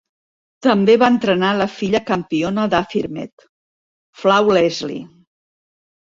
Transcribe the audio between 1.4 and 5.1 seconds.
la filla campiona d'Affirmed, Flawlessly.